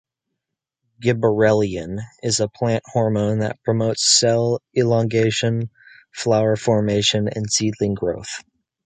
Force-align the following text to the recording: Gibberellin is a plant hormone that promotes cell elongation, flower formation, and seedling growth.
Gibberellin 1.03 1.99
is 2.23 2.39
a 2.39 2.47
plant 2.47 2.81
hormone 2.87 3.37
that 3.41 3.61
promotes 3.63 4.19
cell 4.19 4.59
elongation, 4.75 5.69
flower 6.11 6.55
formation, 6.55 7.27
and 7.27 7.45
seedling 7.53 7.93
growth. 7.93 8.41